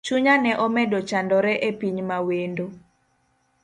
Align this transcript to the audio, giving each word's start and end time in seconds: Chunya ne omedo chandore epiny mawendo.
Chunya 0.05 0.35
ne 0.43 0.51
omedo 0.65 0.99
chandore 1.09 1.53
epiny 1.69 1.97
mawendo. 2.09 2.65